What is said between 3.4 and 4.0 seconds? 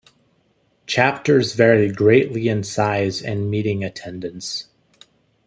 meeting